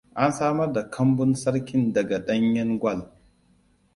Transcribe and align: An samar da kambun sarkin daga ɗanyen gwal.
An 0.15 0.31
samar 0.31 0.73
da 0.73 0.89
kambun 0.91 1.33
sarkin 1.33 1.93
daga 1.95 2.17
ɗanyen 2.25 2.79
gwal. 2.79 2.99